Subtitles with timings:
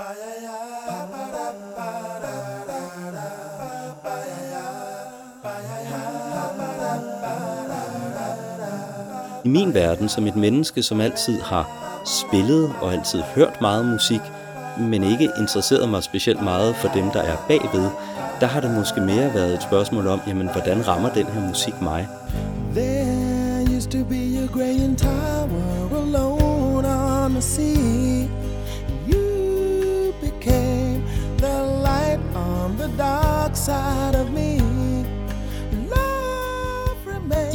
[0.00, 0.02] I
[9.48, 11.68] min verden, som et menneske, som altid har
[12.06, 14.20] spillet og altid hørt meget musik,
[14.78, 17.90] men ikke interesseret mig specielt meget for dem, der er bagved,
[18.40, 21.82] der har det måske mere været et spørgsmål om, jamen, hvordan rammer den her musik
[21.82, 22.08] mig?
[22.74, 25.79] There used to be a graying tower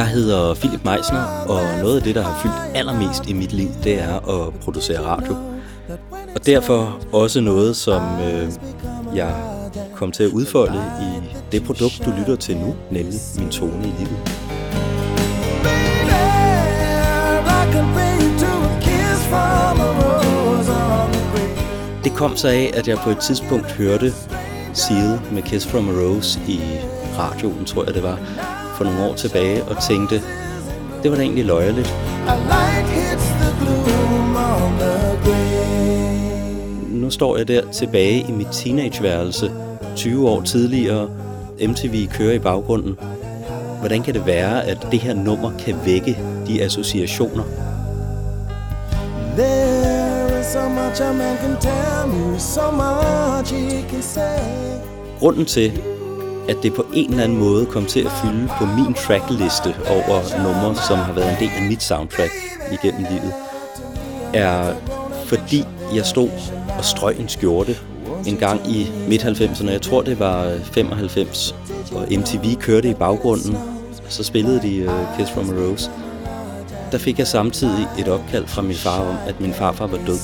[0.00, 3.68] Jeg hedder Philip Meisner, og noget af det, der har fyldt allermest i mit liv,
[3.84, 5.36] det er at producere radio.
[6.34, 8.48] Og derfor også noget, som øh,
[9.14, 9.34] jeg
[9.94, 13.92] kom til at udfolde i det produkt, du lytter til nu, nemlig min tone i
[13.98, 14.18] livet.
[22.04, 24.12] Det kom så af, at jeg på et tidspunkt hørte
[24.74, 26.60] Seal med Kiss from a Rose i
[27.18, 28.18] radioen, tror jeg det var,
[28.80, 30.22] for nogle år tilbage, og tænkte,
[31.02, 31.94] det var da egentlig løjerligt.
[36.90, 39.50] Nu står jeg der tilbage i mit teenageværelse,
[39.96, 41.08] 20 år tidligere,
[41.68, 42.98] MTV kører i baggrunden.
[43.78, 47.44] Hvordan kan det være, at det her nummer kan vække de associationer?
[49.36, 54.38] There is so much a man can tell me, so much he can say.
[55.18, 55.72] Grunden til,
[56.50, 60.42] at det på en eller anden måde kom til at fylde på min trackliste over
[60.42, 62.32] numre, som har været en del af mit soundtrack
[62.72, 63.32] igennem livet,
[64.34, 64.74] er
[65.24, 66.30] fordi jeg stod
[66.78, 67.76] og strøg en skjorte
[68.26, 69.70] en gang i midt-90'erne.
[69.70, 71.54] Jeg tror, det var øh, 95,
[71.94, 73.56] og MTV kørte i baggrunden.
[74.08, 75.90] Så spillede de uh, Kiss from a Rose.
[76.92, 80.18] Der fik jeg samtidig et opkald fra min far om, at min farfar var død.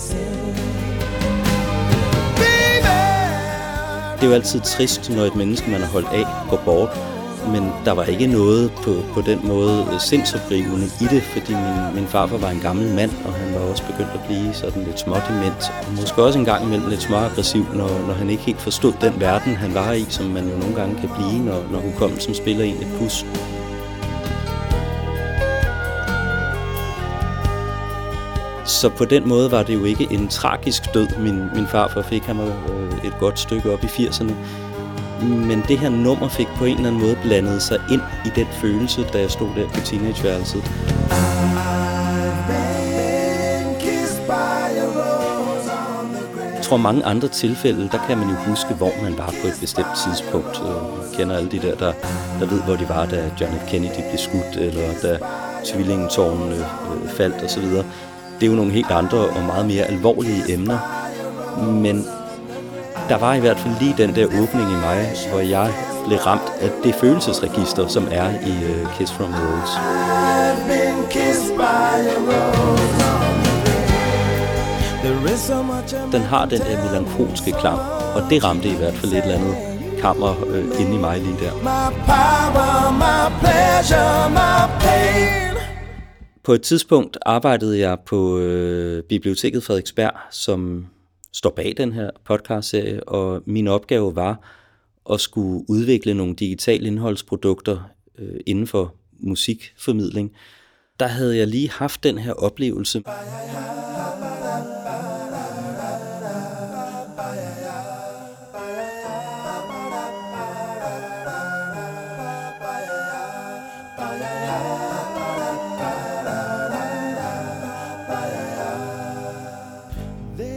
[4.17, 6.89] Det er jo altid trist, når et menneske, man har holdt af, går bort.
[7.53, 12.07] Men der var ikke noget på, på den måde sindsoprivende i det, fordi min, min
[12.07, 15.73] farfar var en gammel mand, og han var også begyndt at blive sådan lidt smådement.
[15.87, 19.21] Og måske også en gang imellem lidt småaggressiv, når, når han ikke helt forstod den
[19.21, 22.65] verden, han var i, som man jo nogle gange kan blive, når, når hukommelsen spiller
[22.65, 23.25] en et pus.
[28.67, 32.23] Så på den måde var det jo ikke en tragisk død, min, min farfar fik.
[32.23, 34.33] Han var øh, et godt stykke op i 80'erne.
[35.23, 38.47] Men det her nummer fik på en eller anden måde blandet sig ind i den
[38.61, 40.63] følelse, da jeg stod der på teenageværelset.
[46.55, 49.57] Jeg tror mange andre tilfælde, der kan man jo huske, hvor man var på et
[49.61, 50.61] bestemt tidspunkt.
[50.63, 51.93] Øh, jeg kender alle de der, der,
[52.41, 53.71] der ved, hvor de var, da John F.
[53.71, 55.19] Kennedy blev skudt, eller da
[55.65, 57.65] tvillingetårnene øh, faldt osv.
[58.41, 60.79] Det er jo nogle helt andre og meget mere alvorlige emner.
[61.73, 62.07] Men
[63.09, 65.73] der var i hvert fald lige den der åbning i mig, hvor jeg
[66.07, 69.79] blev ramt af det følelsesregister, som er i uh, Kiss from the Rose.
[76.13, 77.79] Den har den der melankolske klang,
[78.15, 79.57] og det ramte i hvert fald et eller andet
[80.01, 81.53] kammer øh, inde i mig lige der.
[86.47, 90.87] På et tidspunkt arbejdede jeg på øh, Biblioteket Frederiksberg som
[91.33, 94.41] står bag den her podcast-serie, og min opgave var
[95.11, 100.33] at skulle udvikle nogle digitale indholdsprodukter øh, inden for musikformidling.
[101.01, 103.03] Der havde jeg lige haft den her oplevelse.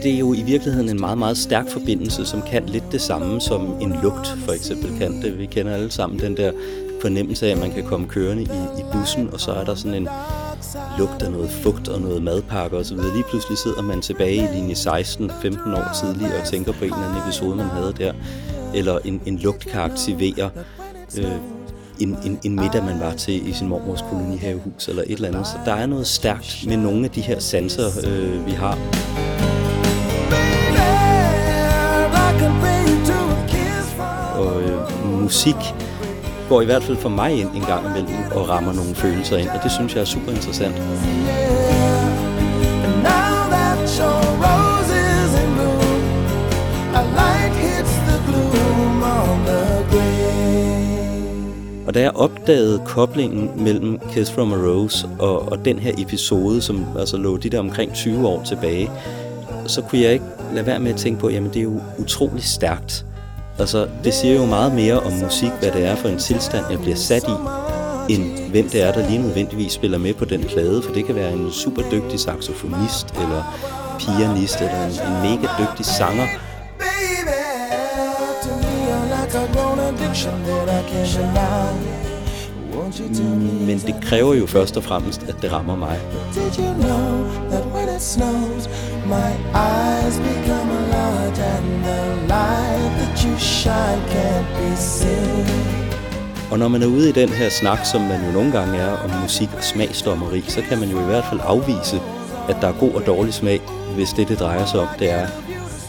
[0.02, 3.40] Det er jo i virkeligheden en meget, meget stærk forbindelse, som kan lidt det samme
[3.40, 5.38] som en lugt for eksempel kan det.
[5.38, 6.52] Vi kender alle sammen den der
[7.00, 9.94] fornemmelse af, at man kan komme kørende i, i bussen, og så er der sådan
[9.94, 10.08] en
[10.98, 12.96] lugt af noget fugt og noget madpakke osv.
[12.96, 16.92] Lige pludselig sidder man tilbage i linje 16, 15 år tidligere og tænker på en
[16.92, 18.12] eller anden episode, man havde der.
[18.74, 20.50] Eller en, en lugt kan aktivere
[21.18, 21.24] øh,
[22.00, 25.46] en, en, en middag, man var til i sin mormors kolonihavehus eller et eller andet.
[25.46, 28.78] Så der er noget stærkt med nogle af de her sanser, øh, vi har.
[34.34, 35.56] Og øh, musik
[36.48, 39.48] går i hvert fald for mig ind en gang imellem og rammer nogle følelser ind,
[39.48, 40.76] og det synes jeg er super interessant.
[51.90, 56.62] Og da jeg opdagede koblingen mellem Kiss from a Rose og, og den her episode,
[56.62, 58.90] som altså lå de der omkring 20 år tilbage,
[59.70, 62.44] så kunne jeg ikke lade være med at tænke på, jamen det er jo utrolig
[62.44, 63.06] stærkt.
[63.58, 66.80] Altså, det siger jo meget mere om musik, hvad det er for en tilstand, jeg
[66.80, 67.36] bliver sat i,
[68.14, 71.14] end hvem det er, der lige nødvendigvis spiller med på den plade, for det kan
[71.14, 73.60] være en super dygtig saxofonist, eller
[73.98, 76.26] pianist, eller en, en mega dygtig sanger.
[76.78, 77.40] Baby,
[78.42, 81.99] to me, jo først og fremmest, that I can't deny
[90.18, 95.90] become large and the light that you shine can't be seen?
[96.50, 98.96] Og når man er ude i den her snak, som man jo nogle gange er
[99.04, 102.00] om musik og smagsdommeri, så kan man jo i hvert fald afvise,
[102.48, 103.60] at der er god og dårlig smag,
[103.94, 105.26] hvis det, det drejer sig om, det er,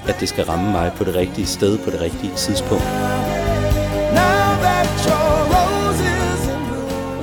[0.08, 3.11] at det skal ramme mig på det rigtige sted, på det rigtige tidspunkt.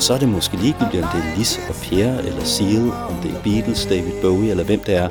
[0.08, 3.30] Så er det måske ligegyldigt, om det er Lis og Pierre eller Seal, om det
[3.30, 5.08] er Beatles, David Bowie eller hvem det er,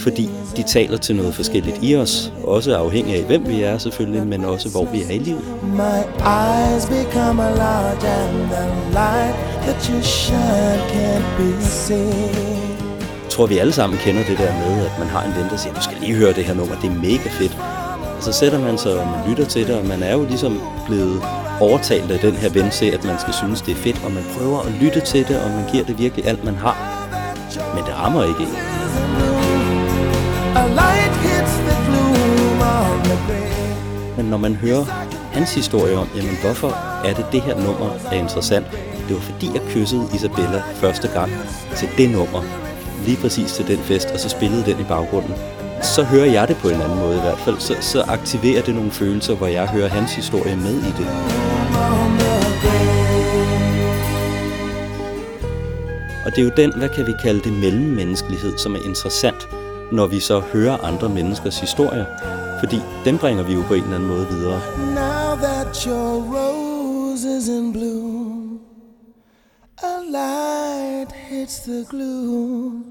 [0.00, 4.26] fordi de taler til noget forskelligt i os, også afhængig af hvem vi er selvfølgelig,
[4.26, 5.44] men også hvor vi er i livet.
[5.62, 5.98] My
[6.42, 12.74] eyes become a large and the light that you shine can't be seen.
[13.22, 15.56] Jeg tror, vi alle sammen kender det der med, at man har en ven, der
[15.56, 17.56] siger, du skal lige høre det her nummer, det er mega fedt.
[18.24, 21.22] Så sætter man sig, og man lytter til det, og man er jo ligesom blevet
[21.60, 24.24] overtalt af den her ven til, at man skal synes, det er fedt, og man
[24.38, 26.76] prøver at lytte til det, og man giver det virkelig alt, man har.
[27.74, 28.56] Men det rammer ikke en.
[34.16, 34.84] Men når man hører
[35.32, 36.68] hans historie om, jamen hvorfor
[37.04, 38.66] er det det her nummer er interessant,
[39.08, 41.30] det var fordi jeg kyssede Isabella første gang
[41.76, 42.42] til det nummer,
[43.06, 45.34] lige præcis til den fest, og så spillede den i baggrunden
[45.84, 47.58] så hører jeg det på en anden måde i hvert fald.
[47.58, 51.08] Så, så aktiverer det nogle følelser, hvor jeg hører hans historie med i det.
[56.24, 59.48] Og det er jo den, hvad kan vi kalde det, mellemmenneskelighed, som er interessant,
[59.92, 62.04] når vi så hører andre menneskers historier.
[62.60, 64.60] Fordi dem bringer vi jo på en eller anden måde videre.
[64.94, 68.60] Now that your rose is in bloom,
[69.82, 72.84] a light hits the gloom.